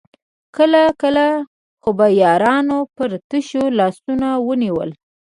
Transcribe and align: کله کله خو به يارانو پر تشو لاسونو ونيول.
کله 0.57 0.81
کله 1.01 1.25
خو 1.81 1.89
به 1.97 2.07
يارانو 2.21 2.79
پر 2.95 3.09
تشو 3.29 3.63
لاسونو 3.77 4.29
ونيول. 4.47 4.89